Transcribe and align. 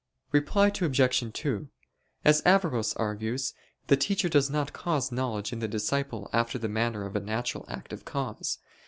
Reply 0.31 0.69
Obj. 0.81 1.31
2: 1.31 1.69
As 2.25 2.41
Averroes 2.43 2.95
argues, 2.95 3.53
the 3.85 3.95
teacher 3.95 4.29
does 4.29 4.49
not 4.49 4.73
cause 4.73 5.11
knowledge 5.11 5.53
in 5.53 5.59
the 5.59 5.67
disciple 5.67 6.27
after 6.33 6.57
the 6.57 6.67
manner 6.67 7.05
of 7.05 7.15
a 7.15 7.19
natural 7.19 7.65
active 7.69 8.03
cause. 8.03 8.57